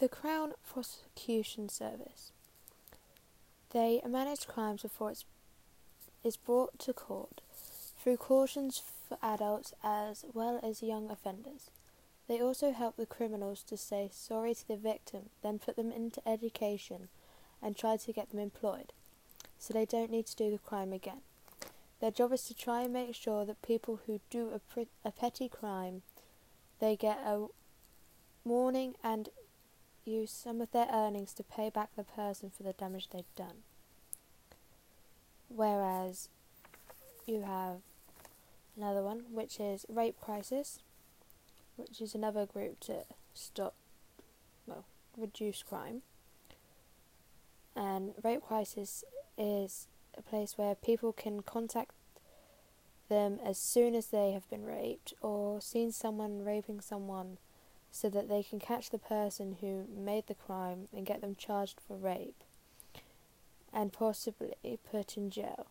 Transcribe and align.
The 0.00 0.08
Crown 0.08 0.54
Prosecution 0.66 1.68
Service. 1.68 2.32
They 3.74 4.00
manage 4.08 4.46
crimes 4.46 4.80
before 4.80 5.10
it 5.10 5.24
is 6.24 6.38
brought 6.38 6.78
to 6.78 6.94
court 6.94 7.42
through 8.02 8.16
cautions 8.16 8.80
for 9.06 9.18
adults 9.22 9.74
as 9.84 10.24
well 10.32 10.58
as 10.62 10.82
young 10.82 11.10
offenders. 11.10 11.68
They 12.28 12.40
also 12.40 12.72
help 12.72 12.96
the 12.96 13.04
criminals 13.04 13.62
to 13.64 13.76
say 13.76 14.08
sorry 14.10 14.54
to 14.54 14.66
the 14.66 14.78
victim, 14.78 15.28
then 15.42 15.58
put 15.58 15.76
them 15.76 15.92
into 15.92 16.26
education 16.26 17.08
and 17.60 17.76
try 17.76 17.98
to 17.98 18.12
get 18.14 18.30
them 18.30 18.40
employed 18.40 18.94
so 19.58 19.74
they 19.74 19.84
don't 19.84 20.10
need 20.10 20.24
to 20.28 20.36
do 20.36 20.50
the 20.50 20.56
crime 20.56 20.94
again. 20.94 21.20
Their 22.00 22.10
job 22.10 22.32
is 22.32 22.44
to 22.44 22.54
try 22.54 22.84
and 22.84 22.92
make 22.94 23.14
sure 23.14 23.44
that 23.44 23.60
people 23.60 24.00
who 24.06 24.20
do 24.30 24.58
a, 24.76 24.86
a 25.04 25.12
petty 25.12 25.50
crime 25.50 26.00
they 26.78 26.96
get 26.96 27.18
a 27.18 27.48
warning 28.46 28.94
and 29.04 29.28
use 30.04 30.30
some 30.30 30.60
of 30.60 30.70
their 30.72 30.88
earnings 30.92 31.32
to 31.34 31.42
pay 31.42 31.70
back 31.70 31.90
the 31.96 32.04
person 32.04 32.50
for 32.50 32.62
the 32.62 32.72
damage 32.72 33.08
they've 33.10 33.34
done. 33.36 33.62
Whereas 35.48 36.28
you 37.26 37.42
have 37.42 37.78
another 38.76 39.02
one, 39.02 39.24
which 39.30 39.58
is 39.58 39.84
Rape 39.88 40.20
Crisis, 40.20 40.80
which 41.76 42.00
is 42.00 42.14
another 42.14 42.46
group 42.46 42.80
to 42.80 43.04
stop, 43.34 43.74
well, 44.66 44.84
reduce 45.16 45.62
crime. 45.62 46.02
And 47.74 48.14
Rape 48.22 48.42
Crisis 48.46 49.04
is 49.36 49.86
a 50.16 50.22
place 50.22 50.56
where 50.56 50.74
people 50.74 51.12
can 51.12 51.42
contact 51.42 51.92
them 53.08 53.38
as 53.44 53.58
soon 53.58 53.94
as 53.94 54.08
they 54.08 54.32
have 54.32 54.48
been 54.48 54.64
raped 54.64 55.14
or 55.20 55.60
seen 55.60 55.90
someone 55.90 56.44
raping 56.44 56.80
someone 56.80 57.38
so 57.90 58.08
that 58.08 58.28
they 58.28 58.42
can 58.42 58.60
catch 58.60 58.90
the 58.90 58.98
person 58.98 59.56
who 59.60 59.86
made 59.94 60.26
the 60.26 60.34
crime 60.34 60.88
and 60.94 61.06
get 61.06 61.20
them 61.20 61.34
charged 61.34 61.80
for 61.86 61.96
rape 61.96 62.44
and 63.72 63.92
possibly 63.92 64.54
put 64.90 65.16
in 65.16 65.30
jail. 65.30 65.66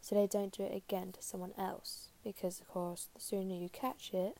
So 0.00 0.14
they 0.14 0.26
don't 0.26 0.52
do 0.52 0.64
it 0.64 0.76
again 0.76 1.12
to 1.12 1.22
someone 1.22 1.54
else 1.56 2.08
because 2.22 2.60
of 2.60 2.68
course 2.68 3.08
the 3.14 3.20
sooner 3.20 3.54
you 3.54 3.68
catch 3.70 4.12
it 4.12 4.36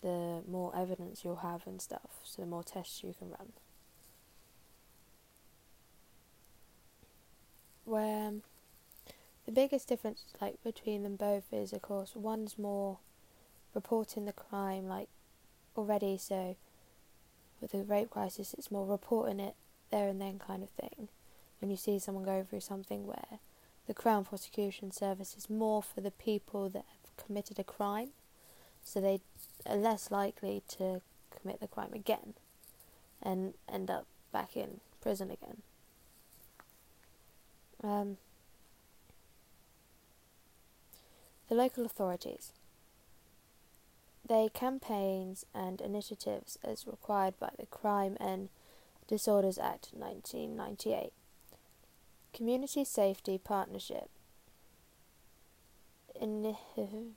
the 0.00 0.42
more 0.48 0.72
evidence 0.76 1.24
you'll 1.24 1.36
have 1.36 1.66
and 1.66 1.80
stuff. 1.82 2.20
So 2.22 2.42
the 2.42 2.48
more 2.48 2.62
tests 2.62 3.02
you 3.02 3.14
can 3.18 3.30
run. 3.30 3.52
Where 7.84 8.28
um, 8.28 8.42
the 9.46 9.52
biggest 9.52 9.88
difference 9.88 10.24
like 10.40 10.62
between 10.62 11.02
them 11.02 11.16
both 11.16 11.52
is 11.52 11.72
of 11.72 11.80
course 11.80 12.14
one's 12.14 12.58
more 12.58 12.98
reporting 13.74 14.26
the 14.26 14.32
crime 14.32 14.86
like 14.86 15.08
already 15.76 16.16
so 16.16 16.56
with 17.60 17.72
the 17.72 17.82
rape 17.82 18.10
crisis 18.10 18.54
it's 18.56 18.70
more 18.70 18.86
reporting 18.86 19.40
it 19.40 19.54
there 19.90 20.08
and 20.08 20.20
then 20.20 20.38
kind 20.38 20.62
of 20.62 20.70
thing 20.70 21.08
when 21.60 21.70
you 21.70 21.76
see 21.76 21.98
someone 21.98 22.24
going 22.24 22.44
through 22.44 22.60
something 22.60 23.06
where 23.06 23.38
the 23.86 23.94
crown 23.94 24.24
prosecution 24.24 24.90
service 24.90 25.34
is 25.36 25.48
more 25.48 25.82
for 25.82 26.00
the 26.00 26.10
people 26.10 26.68
that 26.68 26.84
have 26.86 27.26
committed 27.26 27.58
a 27.58 27.64
crime 27.64 28.10
so 28.82 29.00
they 29.00 29.20
are 29.66 29.76
less 29.76 30.10
likely 30.10 30.62
to 30.68 31.00
commit 31.30 31.60
the 31.60 31.66
crime 31.66 31.92
again 31.92 32.34
and 33.22 33.54
end 33.72 33.90
up 33.90 34.06
back 34.32 34.56
in 34.56 34.80
prison 35.00 35.30
again 35.30 35.62
um, 37.82 38.16
the 41.48 41.54
local 41.54 41.84
authorities. 41.84 42.52
They 44.28 44.50
campaigns 44.52 45.46
and 45.54 45.80
initiatives 45.80 46.58
as 46.62 46.86
required 46.86 47.38
by 47.40 47.50
the 47.58 47.66
Crime 47.66 48.16
and 48.20 48.50
Disorders 49.06 49.58
Act 49.58 49.88
1998. 49.92 51.12
Community 52.34 52.84
Safety 52.84 53.38
Partnership. 53.38 54.10
In, 56.20 56.56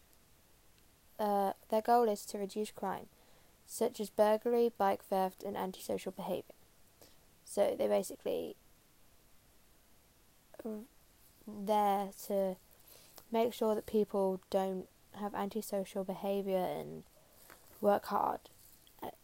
uh, 1.20 1.54
their 1.70 1.82
goal 1.82 2.08
is 2.08 2.26
to 2.28 2.38
reduce 2.38 2.72
crime, 2.72 3.08
such 3.68 4.00
as 4.00 4.10
burglary, 4.10 4.72
bike 4.78 5.04
theft, 5.04 5.44
and 5.44 5.58
antisocial 5.58 6.14
behaviour. 6.14 6.56
So 7.44 7.76
they 7.78 7.88
basically 7.88 8.56
there 11.46 12.10
to 12.28 12.56
make 13.32 13.54
sure 13.54 13.76
that 13.76 13.86
people 13.86 14.40
don't 14.50 14.88
have 15.20 15.34
antisocial 15.34 16.04
behaviour 16.04 16.58
and 16.58 17.04
work 17.80 18.06
hard 18.06 18.40
at 19.04 19.16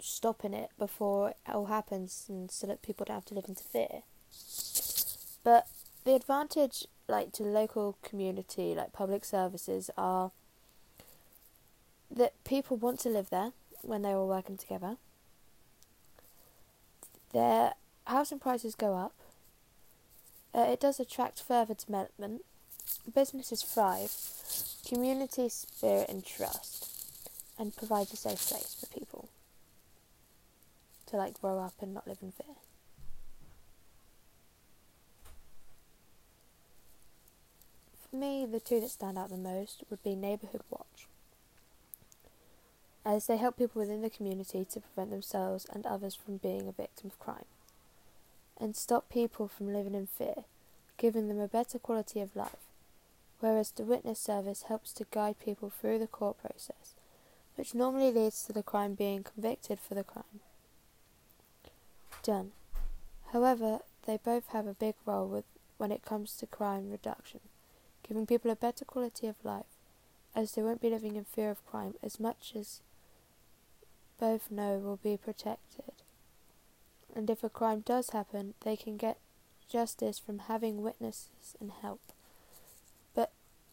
stopping 0.00 0.54
it 0.54 0.70
before 0.78 1.30
it 1.30 1.36
all 1.48 1.66
happens 1.66 2.26
and 2.28 2.50
so 2.50 2.66
that 2.66 2.82
people 2.82 3.04
don't 3.04 3.16
have 3.16 3.24
to 3.26 3.34
live 3.34 3.46
into 3.48 3.62
fear. 3.62 4.02
But 5.44 5.66
the 6.04 6.14
advantage 6.14 6.86
like 7.08 7.32
to 7.32 7.42
local 7.42 7.96
community 8.02 8.74
like 8.74 8.92
public 8.92 9.24
services 9.24 9.90
are 9.96 10.30
that 12.10 12.32
people 12.44 12.76
want 12.76 13.00
to 13.00 13.08
live 13.08 13.30
there 13.30 13.52
when 13.82 14.02
they're 14.02 14.16
all 14.16 14.28
working 14.28 14.56
together. 14.56 14.96
Their 17.32 17.74
housing 18.06 18.38
prices 18.38 18.74
go 18.74 18.94
up 18.94 19.12
uh, 20.54 20.66
it 20.68 20.80
does 20.80 20.98
attract 20.98 21.42
further 21.42 21.74
development. 21.74 22.42
Businesses 23.14 23.62
thrive, 23.62 24.10
community 24.88 25.48
spirit 25.50 26.08
and 26.08 26.24
trust, 26.24 26.88
and 27.58 27.76
provides 27.76 28.12
a 28.12 28.16
safe 28.16 28.48
place 28.48 28.76
for 28.80 28.86
people 28.98 29.28
to 31.06 31.16
like 31.16 31.40
grow 31.40 31.58
up 31.58 31.74
and 31.80 31.92
not 31.92 32.06
live 32.08 32.18
in 32.22 32.32
fear. 32.32 32.56
For 38.10 38.16
me, 38.16 38.46
the 38.46 38.60
two 38.60 38.80
that 38.80 38.88
stand 38.88 39.18
out 39.18 39.28
the 39.28 39.36
most 39.36 39.84
would 39.90 40.02
be 40.02 40.14
Neighbourhood 40.14 40.62
Watch, 40.70 41.06
as 43.04 43.26
they 43.26 43.36
help 43.36 43.58
people 43.58 43.80
within 43.80 44.00
the 44.00 44.08
community 44.08 44.66
to 44.70 44.80
prevent 44.80 45.10
themselves 45.10 45.66
and 45.70 45.84
others 45.84 46.14
from 46.14 46.38
being 46.38 46.66
a 46.66 46.72
victim 46.72 47.08
of 47.08 47.18
crime 47.18 47.44
and 48.60 48.74
stop 48.74 49.08
people 49.08 49.48
from 49.48 49.72
living 49.72 49.94
in 49.94 50.06
fear, 50.06 50.44
giving 50.96 51.28
them 51.28 51.38
a 51.38 51.46
better 51.46 51.78
quality 51.78 52.20
of 52.20 52.34
life, 52.34 52.67
whereas 53.40 53.70
the 53.70 53.84
witness 53.84 54.18
service 54.18 54.64
helps 54.64 54.92
to 54.94 55.06
guide 55.10 55.36
people 55.38 55.70
through 55.70 55.98
the 55.98 56.06
court 56.06 56.38
process, 56.38 56.94
which 57.56 57.74
normally 57.74 58.12
leads 58.12 58.44
to 58.44 58.52
the 58.52 58.62
crime 58.62 58.94
being 58.94 59.22
convicted 59.22 59.78
for 59.80 59.94
the 59.94 60.04
crime. 60.04 60.40
Done. 62.22 62.52
However, 63.32 63.80
they 64.06 64.18
both 64.22 64.48
have 64.48 64.66
a 64.66 64.74
big 64.74 64.94
role 65.04 65.28
with 65.28 65.44
when 65.76 65.92
it 65.92 66.04
comes 66.04 66.36
to 66.36 66.46
crime 66.46 66.90
reduction, 66.90 67.40
giving 68.06 68.26
people 68.26 68.50
a 68.50 68.56
better 68.56 68.84
quality 68.84 69.26
of 69.26 69.44
life, 69.44 69.76
as 70.34 70.52
they 70.52 70.62
won't 70.62 70.80
be 70.80 70.90
living 70.90 71.16
in 71.16 71.24
fear 71.24 71.50
of 71.50 71.64
crime 71.66 71.94
as 72.02 72.18
much 72.18 72.52
as 72.56 72.80
both 74.18 74.50
know 74.50 74.78
will 74.78 74.96
be 74.96 75.16
protected 75.16 75.92
and 77.14 77.30
if 77.30 77.42
a 77.42 77.48
crime 77.48 77.80
does 77.80 78.10
happen, 78.10 78.54
they 78.60 78.76
can 78.76 78.96
get 78.96 79.18
justice 79.68 80.18
from 80.18 80.38
having 80.40 80.82
witnesses 80.82 81.56
and 81.60 81.72
help. 81.82 82.00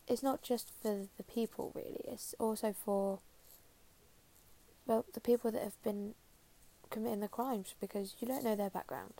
It's 0.07 0.21
not 0.21 0.43
just 0.43 0.69
for 0.81 1.07
the 1.17 1.23
people, 1.23 1.71
really, 1.73 2.01
it's 2.03 2.35
also 2.37 2.73
for, 2.73 3.19
well, 4.85 5.05
the 5.13 5.19
people 5.19 5.51
that 5.51 5.63
have 5.63 5.81
been 5.83 6.13
committing 6.91 7.21
the 7.21 7.27
crimes 7.27 7.73
because 7.81 8.15
you 8.19 8.27
don't 8.27 8.43
know 8.43 8.55
their 8.55 8.69
background. 8.69 9.15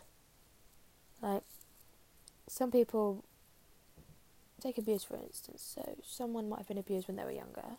Like, 1.20 1.42
some 2.46 2.70
people 2.70 3.24
take 4.60 4.78
abuse, 4.78 5.02
for 5.02 5.16
instance, 5.16 5.72
so 5.74 5.96
someone 6.04 6.48
might 6.48 6.58
have 6.58 6.68
been 6.68 6.78
abused 6.78 7.08
when 7.08 7.16
they 7.16 7.24
were 7.24 7.32
younger, 7.32 7.78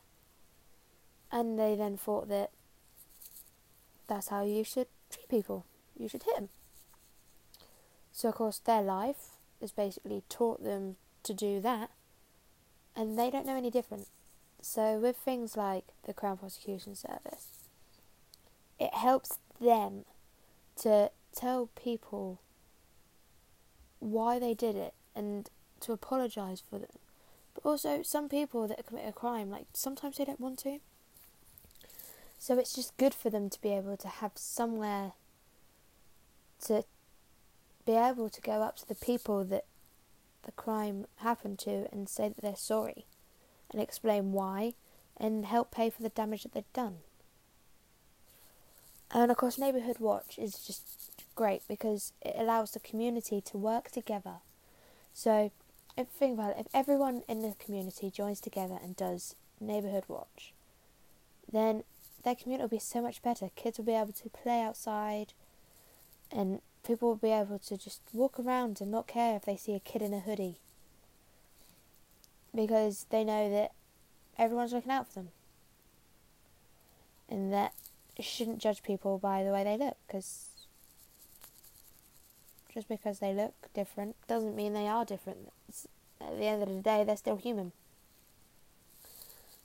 and 1.31 1.57
they 1.57 1.75
then 1.75 1.97
thought 1.97 2.27
that 2.27 2.51
that's 4.07 4.27
how 4.27 4.43
you 4.43 4.63
should 4.63 4.87
treat 5.09 5.29
people 5.29 5.65
you 5.97 6.07
should 6.07 6.23
hit 6.23 6.35
them. 6.35 6.49
So, 8.11 8.29
of 8.29 8.35
course, 8.35 8.59
their 8.59 8.81
life 8.81 9.29
has 9.61 9.71
basically 9.71 10.23
taught 10.29 10.63
them 10.63 10.97
to 11.23 11.33
do 11.33 11.61
that, 11.61 11.89
and 12.97 13.17
they 13.17 13.29
don't 13.29 13.45
know 13.45 13.55
any 13.55 13.69
different. 13.69 14.07
So, 14.61 14.97
with 14.97 15.15
things 15.17 15.55
like 15.55 15.85
the 16.05 16.13
Crown 16.13 16.37
Prosecution 16.37 16.95
Service, 16.95 17.69
it 18.79 18.93
helps 18.93 19.37
them 19.61 20.05
to 20.77 21.11
tell 21.33 21.69
people 21.81 22.41
why 23.99 24.39
they 24.39 24.55
did 24.55 24.75
it 24.75 24.93
and 25.15 25.49
to 25.81 25.93
apologise 25.93 26.61
for 26.67 26.79
them. 26.79 26.89
But 27.53 27.69
also, 27.69 28.01
some 28.01 28.27
people 28.27 28.67
that 28.67 28.85
commit 28.85 29.07
a 29.07 29.13
crime, 29.13 29.51
like 29.51 29.67
sometimes 29.73 30.17
they 30.17 30.25
don't 30.25 30.39
want 30.39 30.57
to. 30.59 30.79
So, 32.39 32.57
it's 32.57 32.73
just 32.73 32.97
good 32.97 33.13
for 33.13 33.29
them 33.29 33.49
to 33.51 33.61
be 33.61 33.69
able 33.69 33.97
to 33.97 34.07
have 34.07 34.31
somewhere 34.35 35.13
to 36.65 36.83
be 37.85 37.93
able 37.93 38.29
to 38.29 38.41
go 38.41 38.63
up 38.63 38.77
to 38.77 38.87
the 38.87 38.95
people 38.95 39.43
that 39.45 39.65
the 40.43 40.51
crime 40.53 41.05
happened 41.17 41.59
to 41.59 41.87
and 41.91 42.07
say 42.07 42.29
that 42.29 42.41
they're 42.41 42.55
sorry 42.55 43.05
and 43.71 43.81
explain 43.81 44.31
why 44.31 44.73
and 45.17 45.45
help 45.45 45.71
pay 45.71 45.89
for 45.89 46.03
the 46.03 46.09
damage 46.09 46.43
that 46.43 46.53
they've 46.53 46.73
done. 46.73 46.97
And 49.11 49.31
of 49.31 49.37
course, 49.37 49.57
Neighbourhood 49.57 49.99
Watch 49.99 50.37
is 50.37 50.59
just 50.65 51.11
great 51.35 51.61
because 51.67 52.13
it 52.21 52.35
allows 52.37 52.71
the 52.71 52.79
community 52.79 53.41
to 53.41 53.57
work 53.57 53.89
together. 53.89 54.37
So, 55.13 55.51
if 55.97 56.07
think 56.09 56.37
about 56.37 56.51
it, 56.51 56.59
if 56.59 56.67
everyone 56.73 57.23
in 57.27 57.41
the 57.41 57.55
community 57.57 58.11
joins 58.11 58.41
together 58.41 58.77
and 58.81 58.95
does 58.95 59.35
Neighbourhood 59.59 60.03
Watch, 60.07 60.53
then 61.51 61.83
their 62.23 62.35
community 62.35 62.63
will 62.63 62.77
be 62.77 62.79
so 62.79 63.01
much 63.01 63.21
better. 63.21 63.49
Kids 63.55 63.77
will 63.77 63.85
be 63.85 63.93
able 63.93 64.13
to 64.13 64.29
play 64.29 64.61
outside, 64.61 65.33
and 66.31 66.61
people 66.87 67.09
will 67.09 67.15
be 67.15 67.31
able 67.31 67.59
to 67.59 67.77
just 67.77 68.01
walk 68.13 68.39
around 68.39 68.79
and 68.81 68.89
not 68.89 69.07
care 69.07 69.35
if 69.35 69.43
they 69.43 69.57
see 69.57 69.75
a 69.75 69.79
kid 69.79 70.01
in 70.01 70.13
a 70.13 70.21
hoodie 70.21 70.57
because 72.55 73.05
they 73.09 73.23
know 73.23 73.51
that 73.51 73.73
everyone's 74.37 74.73
looking 74.73 74.91
out 74.91 75.07
for 75.07 75.19
them 75.19 75.29
and 77.29 77.51
that 77.51 77.73
shouldn't 78.19 78.59
judge 78.59 78.81
people 78.81 79.19
by 79.19 79.43
the 79.43 79.51
way 79.51 79.63
they 79.63 79.77
look 79.77 79.97
because 80.07 80.47
just 82.73 82.87
because 82.87 83.19
they 83.19 83.33
look 83.33 83.53
different 83.73 84.15
doesn't 84.27 84.55
mean 84.55 84.73
they 84.73 84.87
are 84.87 85.03
different. 85.03 85.51
It's, 85.67 85.87
at 86.21 86.37
the 86.37 86.45
end 86.45 86.61
of 86.61 86.69
the 86.69 86.81
day, 86.81 87.03
they're 87.03 87.17
still 87.17 87.37
human. 87.37 87.71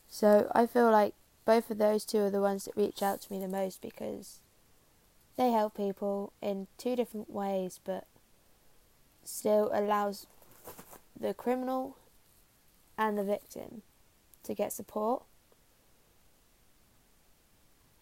So 0.09 0.51
I 0.55 0.67
feel 0.67 0.91
like 0.91 1.15
both 1.45 1.71
of 1.71 1.77
those 1.77 2.07
two 2.07 2.21
are 2.21 2.31
the 2.31 2.41
ones 2.41 2.65
that 2.65 2.77
reach 2.77 3.03
out 3.03 3.21
to 3.23 3.33
me 3.33 3.39
the 3.39 3.49
most 3.49 3.83
because 3.83 4.39
they 5.37 5.51
help 5.51 5.77
people 5.77 6.33
in 6.43 6.67
two 6.79 6.97
different 6.97 7.31
ways, 7.31 7.81
but 7.85 8.07
still 9.25 9.71
allows 9.73 10.27
the 11.19 11.33
criminal 11.33 11.97
and 12.99 13.17
the 13.17 13.25
victim 13.25 13.83
to 14.43 14.55
get 14.55 14.73
support 14.73 15.23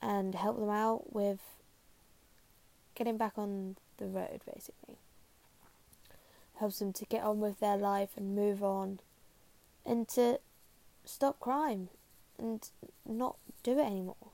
and 0.03 0.35
help 0.35 0.59
them 0.59 0.71
out 0.71 1.15
with 1.15 1.41
getting 2.95 3.17
back 3.17 3.35
on 3.37 3.77
the 3.99 4.07
road, 4.07 4.41
basically. 4.47 4.97
Helps 6.59 6.79
them 6.79 6.93
to 6.95 7.05
get 7.07 7.23
on 7.23 7.41
with 7.41 7.61
their 7.61 7.77
life 7.77 8.11
and 8.17 8.35
move 8.35 8.63
on 8.63 9.01
and 9.85 10.09
to 10.09 10.41
stop 11.05 11.41
crime 11.41 11.89
and 12.39 12.69
not 13.07 13.37
do 13.63 13.79
it 13.79 13.87
anymore. 13.87 14.30